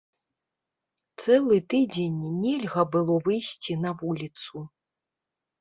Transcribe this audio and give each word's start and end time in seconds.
Цэлы 1.21 1.57
тыдзень 1.73 2.17
нельга 2.43 2.83
было 2.97 3.15
выйсці 3.29 3.73
на 3.85 3.91
вуліцу. 4.03 4.55